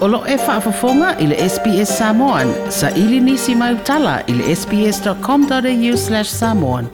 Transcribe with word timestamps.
Olo 0.00 0.22
e 0.28 0.36
whaafafonga 0.36 1.14
i 1.18 1.26
le 1.26 1.48
SPS 1.48 1.98
Samoan. 1.98 2.54
Sa 2.68 2.88
ili 2.90 3.20
nisi 3.20 3.54
mai 3.54 3.74
utala 3.74 4.20
i 4.26 4.32
le 4.34 4.56
sps.com.au 4.56 5.96
slash 5.96 6.24
samoan. 6.30 6.86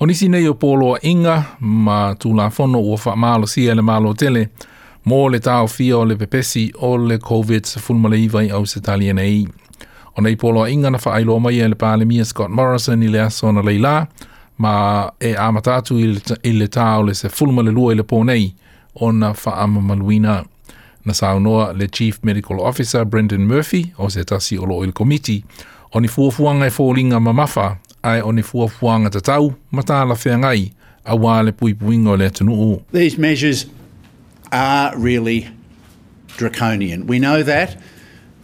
O 0.00 0.06
nisi 0.06 0.28
nei 0.28 0.46
o 0.48 0.54
polo 0.54 0.92
inga 1.02 1.42
ma 1.60 1.98
tū 2.14 2.30
la 2.38 2.46
whono 2.58 2.80
ua 2.80 2.96
wha 3.04 3.16
maalo 3.16 3.46
si 3.46 3.66
e 3.68 3.74
le 3.74 3.82
maalo 3.82 4.14
tele. 4.14 4.44
Mō 5.08 5.18
le 5.30 5.38
tāo 5.48 5.66
fia 5.68 5.98
o 5.98 6.04
le 6.04 6.16
pepesi 6.16 6.68
o 6.78 6.92
le 6.98 7.18
COVID 7.18 7.66
sa 7.66 7.80
fulmale 7.80 8.18
i 8.22 8.50
au 8.50 8.66
se 8.66 8.80
tali 8.80 9.12
nei. 9.12 9.46
O 10.16 10.20
nei 10.22 10.36
polo 10.36 10.66
inga 10.68 10.90
na 10.90 10.98
wha 11.02 11.14
ailo 11.18 11.40
mai 11.40 11.58
e 11.60 11.68
le 11.68 11.74
pāle 11.74 12.06
Scott 12.24 12.50
Morrison 12.50 13.02
i 13.02 13.08
le 13.08 13.18
aso 13.20 13.52
na 13.52 13.62
ma 14.58 15.10
e 15.22 15.34
amatatu 15.34 15.96
i 15.98 16.20
le 16.52 16.68
le 17.04 17.14
se 17.14 17.28
fulma 17.28 17.62
le 17.62 17.70
lua 17.70 17.92
i 17.92 17.96
le 17.96 18.02
pōnei 18.02 18.52
na 21.04 21.12
saunoa 21.14 21.72
le 21.78 21.86
Chief 21.86 22.18
Medical 22.24 22.58
Officer 22.60 23.04
Brendan 23.04 23.46
Murphy 23.46 23.92
o 23.98 24.08
se 24.08 24.24
tasi 24.24 24.58
o 24.58 24.66
komiti 24.92 25.44
o 25.94 26.00
ni 26.00 26.08
fuafuanga 26.08 26.66
e 26.66 26.70
fōlinga 26.70 27.20
mamafa 27.20 27.76
ai 28.02 28.20
o 28.20 28.32
ni 28.32 28.42
fuafuanga 28.42 29.10
le 32.18 32.30
These 32.92 33.18
measures 33.18 33.66
are 34.52 34.94
really 34.98 35.48
draconian. 36.36 37.04
We 37.06 37.18
know 37.18 37.42
that, 37.42 37.76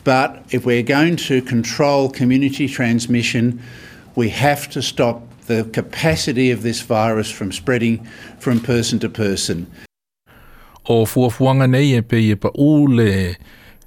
but 0.05 0.37
if 0.51 0.65
we're 0.65 0.83
going 0.83 1.17
to 1.17 1.43
control 1.43 2.09
community 2.09 2.67
transmission, 2.69 3.61
we 4.15 4.29
have 4.31 4.71
to 4.71 4.81
stop 4.81 5.25
the 5.47 5.65
capacity 5.73 6.51
of 6.53 6.63
this 6.63 6.83
virus 6.83 7.31
from 7.33 7.53
spreading 7.53 8.07
from 8.39 8.61
person 8.61 8.99
to 8.99 9.09
person. 9.09 9.67
O 10.85 11.07
fuafuanga 11.07 11.67
nei 11.67 11.95
e 11.97 12.03
pe 12.03 12.21
e 12.31 12.35
pa 12.35 12.51
u 12.59 12.89
le 12.89 13.35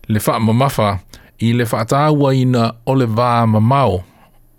le 0.08 0.19
fa 0.19 0.39
mamafa 0.39 0.99
i 1.41 1.53
le 1.53 1.66
fatawa 1.66 2.36
ina 2.36 2.73
o 2.86 2.94
le 2.95 3.05
va 3.05 3.45
mamao 3.47 4.03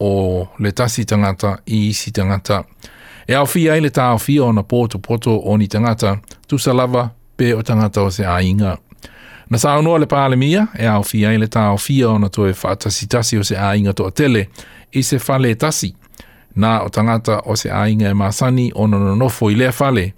o 0.00 0.48
le 0.60 0.72
tasi 0.72 1.04
tangata 1.04 1.58
i 1.66 1.92
si 1.92 2.10
tangata. 2.10 2.64
E 3.28 3.32
au 3.34 3.46
fia 3.46 3.74
i 3.76 3.80
le 3.80 3.90
tā 3.90 4.14
fia 4.18 4.44
o 4.44 4.52
na 4.52 4.62
pōtu 4.62 4.96
poto 5.04 5.34
o 5.44 5.56
ni 5.56 5.66
tangata, 5.68 6.14
tu 6.48 6.58
salava 6.58 7.10
pe 7.36 7.50
o 7.52 7.60
tangata 7.62 8.00
o 8.02 8.10
se 8.10 8.24
ainga. 8.24 8.76
Na 9.50 9.58
saunua 9.58 9.98
le 9.98 10.06
pāle 10.06 10.36
mia, 10.38 10.68
e 10.78 10.86
au 10.88 11.02
fia 11.04 11.32
i 11.32 11.38
le 11.38 11.46
tā 11.52 11.66
fia 11.80 12.08
o 12.10 12.14
na 12.18 12.28
toe 12.32 12.52
fatasitasi 12.56 13.36
o 13.38 13.42
se 13.44 13.56
ainga 13.60 13.92
to 13.92 14.08
tele, 14.10 14.46
i 14.94 15.02
se 15.02 15.18
le 15.18 15.54
tasi 15.56 15.92
na 16.54 16.80
o 16.82 16.88
tangata 16.88 17.40
o 17.46 17.56
se 17.56 17.70
ainga 17.70 18.08
e 18.08 18.14
masani 18.14 18.72
o 18.74 18.86
na 18.86 18.98
nonofo 18.98 19.50
i 19.50 19.54
lea 19.54 19.72
fale 19.72 20.12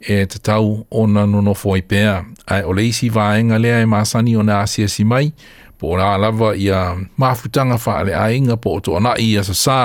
e 0.00 0.24
te 0.26 0.38
tau 0.42 0.86
o 0.90 1.06
na 1.06 1.26
nonofo 1.26 1.76
i 1.76 1.82
pēa. 1.82 2.22
Ai 2.50 2.64
o 2.64 2.74
leisi 2.76 3.10
vāenga 3.10 3.58
lea 3.60 3.80
e 3.82 3.86
masani 3.86 4.36
o 4.36 4.42
na 4.42 4.60
asia 4.62 4.88
si 4.88 5.04
mai, 5.04 5.32
po 5.78 5.94
rā 5.98 6.10
lava 6.20 6.52
i 6.56 6.68
a 6.70 6.82
māfutanga 7.20 7.78
whaale 7.78 8.14
ainga 8.18 8.56
po 8.56 8.76
o 8.76 8.82
tō 8.82 8.98
i 9.20 9.36
a 9.38 9.42
sa 9.44 9.54
sā, 9.60 9.80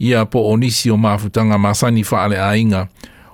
i 0.00 0.12
a 0.14 0.24
po 0.26 0.40
o 0.50 0.56
nisi 0.56 0.90
o 0.90 0.96
māfutanga 0.96 1.58
māsani 1.58 2.04
whaale 2.04 2.38
ainga 2.40 2.86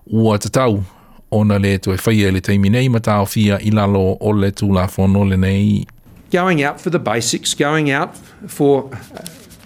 ua 0.07 0.39
te 0.39 0.49
tau 0.51 0.83
o 1.31 1.45
na 1.47 1.59
le 1.59 1.79
tue 1.79 1.97
whaia 1.97 2.29
e 2.29 2.31
le 2.33 2.41
teimi 2.41 2.69
nei 2.71 2.89
ma 2.89 3.01
fia 3.27 3.59
i 3.63 3.71
lalo 3.71 4.17
o 4.21 4.33
le 4.33 4.51
tū 4.53 4.73
la 4.75 4.87
whono 4.87 5.25
le 5.25 5.37
nei. 5.37 5.87
Going 6.33 6.63
out 6.63 6.81
for 6.81 6.91
the 6.91 6.99
basics, 7.01 7.55
going 7.55 7.91
out 7.91 8.11
for 8.47 8.89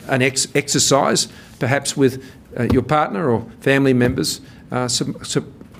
an 0.08 0.22
ex 0.22 0.46
exercise, 0.54 1.28
perhaps 1.64 1.96
with 1.96 2.22
uh, 2.58 2.64
your 2.74 2.82
partner 2.82 3.30
or 3.30 3.40
family 3.60 3.94
members, 3.94 4.42
uh, 4.70 4.86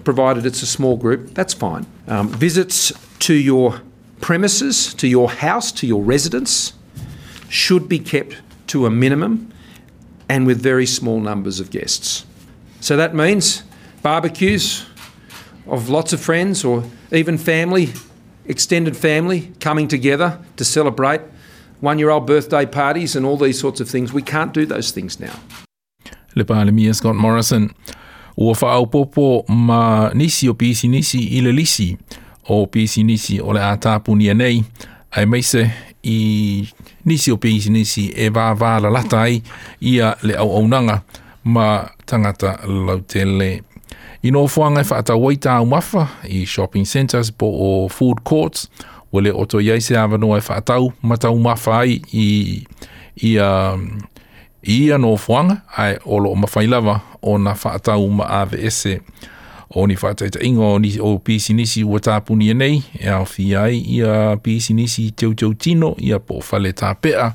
provided 0.03 0.47
it's 0.47 0.63
a 0.63 0.67
small 0.67 0.97
group, 0.97 1.35
that's 1.35 1.53
fine. 1.53 1.85
Um, 2.09 2.29
visits 2.31 2.91
to 3.19 3.35
your 3.35 3.83
premises, 4.23 4.95
to 4.95 5.07
your 5.07 5.31
house, 5.31 5.71
to 5.73 5.87
your 5.87 6.03
residence, 6.03 6.73
should 7.51 7.87
be 7.87 7.99
kept 7.99 8.37
to 8.69 8.87
a 8.87 8.91
minimum 8.91 9.53
and 10.27 10.47
with 10.47 10.63
very 10.63 10.87
small 10.87 11.21
numbers 11.21 11.61
of 11.61 11.69
guests. 11.71 12.25
So 12.81 12.97
that 12.97 13.15
means 13.15 13.63
barbecues 14.01 14.87
of 15.67 15.91
lots 15.91 16.15
of 16.15 16.21
friends 16.21 16.65
or 16.65 16.83
even 17.13 17.37
family, 17.37 17.93
extended 18.47 18.97
family 18.97 19.53
coming 19.61 19.87
together 19.89 20.39
to 20.57 20.65
celebrate 20.65 21.21
one 21.81 21.99
year 21.99 22.09
old 22.09 22.27
birthday 22.27 22.65
parties 22.65 23.15
and 23.15 23.27
all 23.27 23.37
these 23.37 23.59
sorts 23.61 23.81
of 23.83 23.87
things. 23.91 24.15
We 24.15 24.23
can't 24.23 24.55
do 24.55 24.65
those 24.65 24.91
things 24.91 25.21
now. 25.21 25.35
le 26.35 26.45
Palemia 26.45 26.93
Scott 26.95 27.15
Morrison. 27.17 27.71
Ua 28.37 28.57
whaaupopo 28.63 29.45
ma 29.49 30.11
nisi 30.15 30.49
o 30.49 30.55
pisi 30.55 30.89
nisi 30.89 31.19
i 31.37 31.41
le 31.41 31.53
lisi 31.53 31.97
o 32.49 32.67
pisi 32.67 33.03
nisi 33.03 33.41
o 33.41 33.53
le 33.53 33.61
a 33.63 33.77
tāpunia 33.77 34.35
nei. 34.35 34.65
Ai 35.13 35.27
meise 35.27 35.67
i 36.03 36.67
nisi 37.05 37.31
o 37.33 37.37
pisi 37.37 37.71
nisi 37.71 38.09
e 38.11 38.27
vā 38.31 38.49
vā 38.59 38.79
la 38.83 38.91
latai 38.91 39.41
ia 39.81 40.15
le 40.23 40.35
au 40.37 40.57
au 40.59 40.67
nanga 40.69 41.01
ma 41.45 41.87
tangata 42.07 42.57
lautele. 42.87 43.63
I 44.25 44.31
no 44.31 44.47
fuanga 44.49 44.81
e 44.81 44.87
whaata 44.91 45.15
waita 45.15 45.53
au 45.53 45.67
mafa 45.67 46.07
i 46.29 46.45
shopping 46.47 46.87
centres 46.87 47.31
po 47.31 47.47
o 47.67 47.89
food 47.89 48.25
courts 48.25 48.69
wale 49.13 49.31
oto 49.31 49.61
iai 49.61 49.81
se 49.81 49.95
awanoa 49.97 50.39
e 50.39 50.45
whaatau 50.49 50.93
ma 51.03 51.17
tau 51.17 51.39
mafa 51.39 51.79
ai 51.81 52.01
i, 52.13 52.27
i, 53.23 53.29
i 53.35 53.39
um, 53.39 54.01
ia 54.69 54.99
no 54.99 55.17
fuanga 55.17 55.57
ai 55.77 55.97
olo 56.05 56.33
o 56.33 56.35
mawhai 56.35 56.67
lava 56.67 57.01
o 57.23 57.39
na 57.39 57.55
whaatau 57.65 58.11
ma 58.11 58.25
ave 58.25 58.69
o 59.77 59.87
ni 59.87 59.95
whaataita 59.95 60.43
ingo 60.45 60.75
o 60.75 60.79
ni 60.79 60.99
o 61.01 61.19
pisi 61.19 61.53
nisi 61.55 61.85
ua 61.85 61.99
tāpuni 62.01 62.55
nei 62.55 62.83
e 63.01 63.09
au 63.09 63.25
fi 63.27 63.57
ai 63.57 63.79
ia 63.87 64.37
pisi 64.43 64.75
nisi 64.75 65.11
teo 65.13 65.35
teo 65.35 65.55
tino 65.55 65.95
ia 65.99 66.19
po 66.19 66.41
whale 66.53 66.73
tāpea 66.73 67.33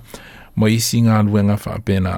ma 0.56 0.70
isi 0.70 1.02
ngā 1.02 1.22
luenga 1.26 1.56
whaapena 1.58 2.18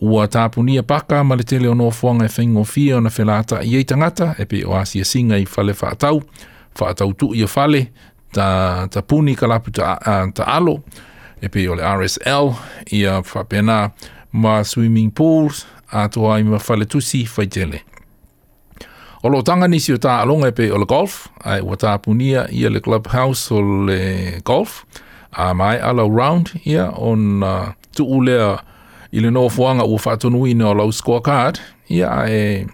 ua 0.00 0.26
tāpuni 0.28 0.78
a 0.78 0.82
paka 0.82 1.24
ma 1.24 1.34
le 1.34 1.44
tele 1.44 1.68
o 1.68 1.74
no 1.74 1.90
fuanga 1.90 2.26
e 2.26 2.28
whaingo 2.28 2.64
fia 2.64 2.96
o 2.96 3.00
na 3.00 3.10
whelata 3.18 3.60
i 3.62 3.74
ei 3.76 3.84
tangata 3.84 4.34
e 4.38 4.44
pe 4.44 4.62
o 4.64 4.76
asia 4.78 5.04
singa 5.04 5.38
i 5.38 5.44
whale 5.56 5.72
whaatau 5.72 6.22
whaatau 6.78 7.12
tu 7.12 7.34
i 7.34 7.42
a 7.42 7.46
whale 7.56 7.86
ta, 8.32 8.86
ta 8.90 9.02
puni 9.02 9.34
ka 9.34 9.46
lapu 9.46 9.70
ta, 9.70 9.96
ta 10.34 10.44
alo 10.44 10.82
e 11.40 11.48
pe 11.48 11.68
o 11.70 11.74
le 11.74 11.82
RSL 11.82 12.52
ia 12.94 13.18
whaapena 13.18 13.18
ia 13.18 13.20
whaapena 13.20 14.16
ma 14.32 14.62
swimming 14.64 15.10
pools 15.10 15.66
a 15.92 16.08
to 16.08 16.26
ai 16.32 16.42
ma 16.42 16.58
fale 16.58 16.84
tu 16.84 17.00
si 17.00 17.24
fai 17.26 17.46
tele. 17.46 17.80
O 19.22 19.28
lo 19.28 19.42
tanga 19.42 19.68
nisi 19.68 19.92
o 19.92 19.96
ta 19.98 20.20
alonga 20.22 20.48
e 20.48 20.52
pe 20.52 20.70
o 20.70 20.78
le 20.78 20.84
golf, 20.86 21.26
ai 21.44 21.60
o 21.60 21.72
e 21.72 21.76
ta 21.76 21.98
punia 21.98 22.46
i 22.52 22.68
le 22.68 22.80
clubhouse 22.80 23.52
o 23.54 23.60
le 23.60 24.38
golf, 24.44 24.84
a 25.32 25.52
mai 25.54 25.78
ala 25.80 26.06
round 26.08 26.52
ia 26.64 26.90
on 26.92 27.42
uh, 27.42 27.72
tu 27.96 28.04
ulea 28.04 28.58
i 29.12 29.18
le 29.20 29.30
nofuanga 29.30 29.84
ua 29.84 29.98
whatunui 30.04 30.54
na 30.54 30.68
o 30.70 30.74
lau 30.74 30.92
scorecard, 30.92 31.58
ia 31.88 32.12
e 32.28 32.66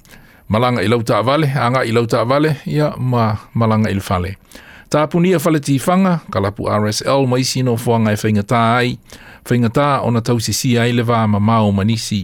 malanga 0.49 0.83
i 0.83 0.89
lau 0.89 1.01
ta 1.03 1.23
vale, 1.23 1.49
anga 1.57 1.81
i 1.85 1.93
lau 1.93 2.05
ta 2.07 2.25
vale, 2.25 2.57
ia 2.67 2.93
ma 2.99 3.37
malanga 3.55 3.89
i 3.91 3.95
le 3.95 4.01
fale. 4.01 4.29
Ia 4.35 4.65
Tāpunia 4.95 5.39
whale 5.43 5.59
tīwhanga, 5.59 6.11
ka 6.31 6.39
lapu 6.39 6.69
RSL 6.71 7.25
maisi 7.27 7.65
no 7.67 7.73
whuanga 7.83 8.13
e 8.15 8.19
whaingatā 8.21 8.59
ai, 8.77 8.93
whaingatā 9.43 9.87
o 10.07 10.11
na 10.15 10.21
tau 10.23 10.39
sisi 10.45 10.77
ai 10.79 10.93
le 10.95 11.03
wā 11.09 11.25
ma 11.33 11.41
māo 11.43 11.73
manisi. 11.75 12.21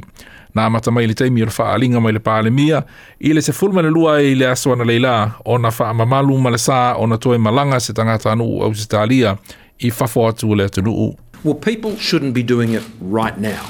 Nā 0.55 0.69
mata 0.71 0.93
mai 0.95 1.09
le 1.11 1.17
teimi 1.19 1.43
o 1.43 1.49
wha 1.51 1.67
alinga 1.75 1.99
mai 2.05 2.13
le 2.15 2.23
pāle 2.23 2.53
mia, 2.55 2.85
i 3.19 3.33
le 3.35 3.43
se 3.43 3.51
fulmane 3.59 3.91
lua 3.91 4.21
i 4.23 4.37
le 4.39 4.47
aswana 4.53 4.87
leila, 4.87 5.17
o 5.45 5.59
na 5.59 5.73
wha 5.75 5.89
mamalu 6.05 6.39
ma 6.47 6.53
le 6.55 6.61
sā 6.63 6.79
o 7.03 7.09
na 7.11 7.19
toi 7.19 7.41
malanga 7.43 7.81
se 7.83 7.93
tangata 7.93 8.31
anu 8.37 8.47
au 8.63 8.71
se 8.75 8.87
tālia, 8.87 9.35
i 9.83 9.91
whafo 9.91 10.29
atu 10.31 10.55
le 10.55 10.69
atunuu. 10.71 11.11
Well, 11.43 11.57
people 11.59 11.97
shouldn't 11.99 12.35
be 12.39 12.45
doing 12.45 12.75
it 12.79 12.85
right 13.01 13.35
now. 13.37 13.65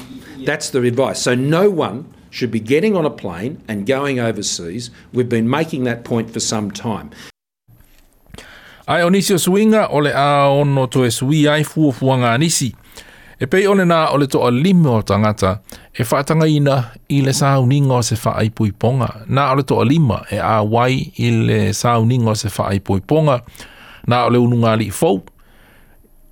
That's 0.45 0.69
the 0.69 0.85
advice. 0.85 1.23
So 1.25 1.33
no 1.33 1.71
one 1.71 2.05
should 2.29 2.51
be 2.53 2.59
getting 2.59 2.95
on 2.95 3.05
a 3.09 3.15
plane 3.23 3.57
and 3.67 3.87
going 3.89 4.19
overseas. 4.19 4.91
We've 5.11 5.27
been 5.29 5.49
making 5.49 5.85
that 5.89 6.03
point 6.05 6.29
for 6.29 6.39
some 6.39 6.69
time. 6.69 7.09
Ai 8.87 9.03
onisio 9.03 9.37
suinga 9.37 9.87
ole 9.87 10.13
a 10.15 10.49
ono 10.49 10.87
to 10.87 11.05
esui 11.05 11.47
ai 11.47 11.63
fuofuanga 11.63 12.33
anisi. 12.33 12.73
E 13.39 13.45
pei 13.49 13.67
ole 13.67 13.83
nā 13.85 14.07
ole 14.13 14.27
to 14.27 14.41
a 14.45 14.51
limo 14.51 15.01
tangata 15.01 15.57
e 15.93 16.03
whaatanga 16.03 16.47
ina 16.47 16.75
i 17.09 17.21
le 17.25 17.33
sauninga 17.33 17.95
o 17.95 18.01
se 18.01 18.15
whaai 18.15 18.49
puiponga. 18.49 19.09
Na 19.27 19.51
ole 19.51 19.63
to 19.63 19.79
alima 19.81 20.19
e 20.31 20.37
a 20.41 20.61
wai 20.63 21.11
i 21.17 21.31
le 21.31 21.59
sauninga 21.73 22.31
o 22.31 22.35
se 22.35 22.49
whaai 22.57 22.79
puiponga. 22.79 23.39
Na 24.07 24.25
ole 24.25 24.37
ununga 24.37 24.75
li 24.75 24.89
fau 24.91 25.21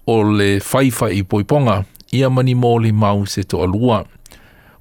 o 0.07 0.17
le 0.23 0.59
whaifa 0.71 1.11
i 1.13 1.23
puiponga. 1.23 1.83
Ia 2.13 2.29
mani 2.29 2.55
mōli 2.55 2.93
mau 2.93 3.25
se 3.25 3.43
to 3.43 3.57
alua. 3.63 3.73
lua. 3.79 3.99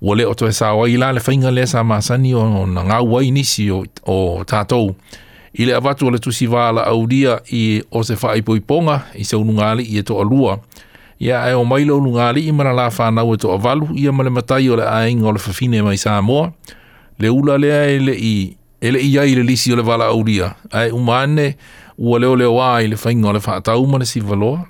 Ua 0.00 0.16
leo 0.16 0.34
to 0.34 0.46
e 0.48 0.52
sāwai 0.52 0.98
la 1.00 1.12
le 1.12 1.20
whainga 1.24 1.50
le 1.54 1.66
sa 1.66 1.84
masani 1.84 2.34
o, 2.34 2.44
o 2.62 2.66
nga 2.66 2.98
wai 3.02 3.30
nisi 3.30 3.70
o, 3.70 3.80
o 4.06 4.44
tātou. 4.44 4.88
Nā 4.88 5.27
I 5.56 5.64
le 5.64 5.74
avatu 5.74 6.06
o 6.06 6.10
le 6.10 6.18
tusi 6.20 6.46
wāla 6.46 6.84
audia 6.90 7.38
i 7.54 7.80
o 7.90 8.02
se 8.04 8.16
wha 8.20 8.34
ponga 8.66 9.06
i 9.16 9.24
se 9.24 9.36
unungali 9.36 9.82
i 9.84 9.98
e 9.98 10.02
toa 10.02 10.24
lua. 10.24 10.58
Ia 11.20 11.48
e 11.50 11.54
o 11.54 11.64
mailo 11.64 11.96
unungali 11.98 12.46
i 12.48 12.52
mana 12.52 12.72
la 12.72 12.88
whanau 12.90 13.34
e 13.34 13.36
toa 13.36 13.56
valu 13.58 13.88
i 13.96 14.06
a 14.08 14.12
male 14.12 14.30
matai 14.30 14.68
o 14.68 14.76
le 14.76 14.84
aeng 14.84 15.24
o 15.24 15.32
le 15.32 15.38
fafine 15.38 15.76
e 15.78 15.82
mai 15.82 15.96
Samoa. 15.96 16.52
Le 17.18 17.28
ula 17.30 17.56
lea 17.58 17.86
e 17.96 17.98
le 17.98 18.12
i, 18.12 18.54
e 18.80 18.90
le 18.90 19.00
iai 19.00 19.34
le 19.34 19.42
lisi 19.42 19.72
o 19.72 19.76
le 19.76 19.82
wala 19.82 20.04
audia. 20.12 20.54
Ai 20.70 20.90
umane 20.90 21.56
ua 21.98 22.18
leo 22.18 22.36
leo 22.36 22.54
wā 22.60 22.82
i 22.84 22.88
le 22.88 22.96
whainga 22.96 23.28
o 23.28 23.32
le 23.32 23.40
whaatau 23.40 23.86
mana 23.86 24.04
si 24.04 24.20
valoa. 24.20 24.66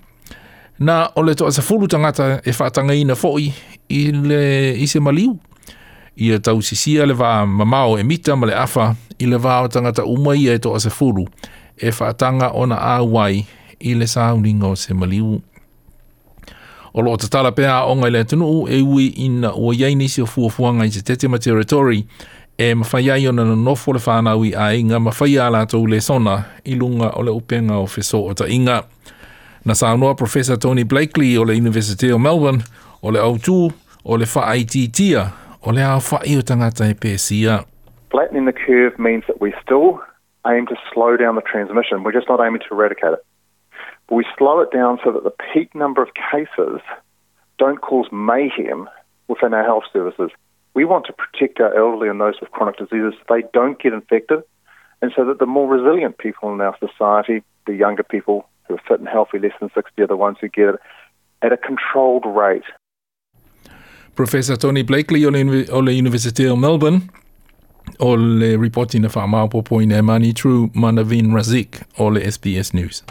Na 0.78 1.08
o 1.16 1.22
le 1.22 1.34
toa 1.34 1.50
sa 1.52 1.62
fulu 1.62 1.88
tangata 1.88 2.40
e 2.44 2.52
whaatanga 2.54 2.94
ina 2.94 3.14
fo'i 3.19 3.50
i 3.88 4.08
le 4.12 4.74
i 4.78 4.86
se 4.86 5.00
maliu 5.00 5.34
i 6.19 6.32
a 6.35 6.38
tau 6.38 6.62
sisia 6.62 7.06
le 7.06 7.12
waa 7.15 7.47
mamao 7.47 7.99
e 7.99 8.03
mita 8.03 8.37
ma 8.37 8.47
le 8.47 8.55
afa 8.55 8.94
i 9.19 9.26
le 9.26 9.37
waa 9.37 9.61
o 9.62 9.69
tangata 9.69 10.05
umai 10.05 10.49
e 10.49 10.59
to 10.59 10.75
asa 10.75 10.91
furu 10.91 11.29
e 11.76 11.91
whaatanga 11.91 12.49
ona 12.49 12.75
na 12.75 12.81
awai 12.81 13.44
i 13.81 13.94
le 13.94 14.06
sauninga 14.06 14.67
o 14.67 14.75
se 14.76 14.94
maliu. 14.94 15.41
O 16.94 17.03
loo 17.03 17.17
tatala 17.17 17.53
pea 17.53 17.85
o 17.85 17.94
ngai 17.97 18.11
le 18.11 18.25
tunu 18.25 18.67
e 18.69 18.81
ui 18.82 19.06
ina 19.06 19.53
ua 19.55 19.75
yeini 19.79 20.09
si 20.09 20.23
o 20.23 20.26
fuafuanga 20.26 20.87
i 20.87 20.91
te 20.91 21.03
tetema 21.03 21.38
territory 21.38 22.05
e 22.59 22.75
mawhaiai 22.75 23.29
ona 23.29 23.44
na 23.44 23.55
nofo 23.56 23.93
le 23.93 24.00
whanaui 24.06 24.55
a 24.55 24.75
inga 24.75 24.99
mawhaia 25.00 25.47
ala 25.47 25.67
tau 25.67 25.87
le 25.87 26.00
sona 26.00 26.44
i 26.65 26.75
lunga 26.75 27.09
o 27.15 27.23
le 27.23 27.31
upenga 27.31 27.76
o 27.79 27.87
fiso 27.87 28.25
o 28.26 28.35
ta 28.35 28.49
inga. 28.49 28.82
Na 29.65 29.75
saanoa 29.75 30.15
Professor 30.17 30.59
Tony 30.59 30.82
Blakely 30.85 31.38
o 31.38 31.44
le 31.44 31.55
University 31.55 32.11
of 32.12 32.20
Melbourne 32.20 32.65
o 33.03 33.11
le 33.11 33.20
autu 33.20 33.70
o 34.05 34.17
le 34.17 34.26
whaaititia 34.35 35.31
o 35.66 35.70
le 35.75 36.43
tangata 36.43 36.87
e 36.88 36.94
pēsia. 36.94 37.64
Flattening 38.10 38.44
the 38.46 38.52
curve 38.52 38.99
means 38.99 39.25
that 39.26 39.40
we 39.40 39.52
still 39.60 40.00
aim 40.46 40.66
to 40.66 40.76
slow 40.93 41.16
down 41.16 41.34
the 41.34 41.43
transmission. 41.43 42.05
We're 42.05 42.12
just 42.12 42.28
not 42.28 42.40
aiming 42.40 42.60
to 42.69 42.75
eradicate 42.75 43.12
it. 43.14 43.25
But 44.08 44.14
we 44.16 44.25
slow 44.38 44.60
it 44.60 44.70
down 44.70 44.99
so 45.05 45.10
that 45.12 45.25
the 45.25 45.34
peak 45.52 45.75
number 45.75 46.00
of 46.02 46.10
cases 46.14 46.81
don't 47.58 47.81
cause 47.81 48.06
mayhem 48.12 48.88
within 49.26 49.52
our 49.52 49.64
health 49.64 49.84
services. 49.93 50.31
We 50.75 50.84
want 50.84 51.06
to 51.06 51.12
protect 51.12 51.60
our 51.60 51.75
elderly 51.75 52.08
and 52.08 52.20
those 52.20 52.40
with 52.40 52.50
chronic 52.52 52.78
diseases 52.78 53.14
so 53.26 53.34
they 53.34 53.43
don't 53.52 53.78
get 53.82 53.93
infected, 53.93 54.40
and 55.02 55.12
so 55.14 55.25
that 55.25 55.38
the 55.38 55.46
more 55.46 55.69
resilient 55.69 56.19
people 56.19 56.52
in 56.52 56.60
our 56.60 56.76
society, 56.78 57.43
the 57.66 57.75
younger 57.75 58.02
people 58.05 58.46
who 58.69 58.75
are 58.75 58.81
fit 58.87 59.00
and 59.00 59.08
healthy, 59.08 59.38
less 59.38 59.52
than 59.60 59.70
60, 59.75 60.02
are 60.02 60.06
the 60.06 60.16
ones 60.16 60.38
who 60.40 60.49
get 60.49 60.69
it 60.75 60.81
at 61.43 61.52
a 61.52 61.56
controlled 61.56 62.25
rate 62.26 62.64
Professor 64.19 64.56
Tony 64.56 64.81
Blakely 64.82 65.25
ole 65.70 65.93
Universiteo 65.99 66.56
Melbourne 66.59 67.00
ole 68.00 68.56
ripoti 68.56 68.99
na 68.99 69.09
whamaupopo 69.09 69.82
ina 69.82 70.03
mani 70.03 70.32
true 70.32 70.70
mana 70.75 71.03
vin 71.05 71.35
razik 71.37 71.81
ole 71.99 72.31
SBS 72.31 72.75
News. 72.75 73.03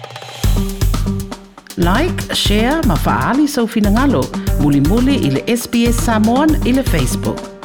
Like, 1.77 2.19
share, 2.35 2.83
ma 2.89 2.95
faali 2.99 3.47
sa 3.47 3.63
finangalo, 3.65 4.19
Muli 4.61 4.81
muli 4.83 5.15
ile 5.15 5.47
SBS 5.57 5.95
Samoan 6.05 6.49
ile 6.67 6.83
Facebook. 6.83 7.56